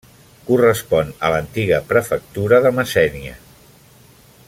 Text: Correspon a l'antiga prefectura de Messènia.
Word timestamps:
Correspon 0.45 1.11
a 1.27 1.31
l'antiga 1.35 1.79
prefectura 1.91 2.61
de 2.67 2.73
Messènia. 2.79 3.37